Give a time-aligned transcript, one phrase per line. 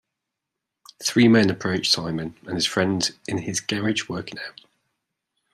[1.03, 4.61] Three men approached Simon and his friend in his garage working out.